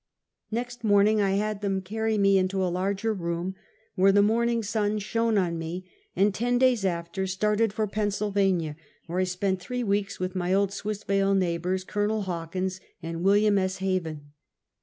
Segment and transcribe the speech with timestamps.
[0.51, 3.53] "ISText morning, I had them carry me into a larger room,
[3.93, 8.75] where the morning sun shone on me, and ten days after, started for Pennsylvania,
[9.05, 12.21] where I spent three weeks with my old Swissvale neighbors, Col.
[12.21, 13.23] Hawkins and.
[13.23, 13.59] Wm.
[13.59, 13.77] S.
[13.77, 14.31] Haven.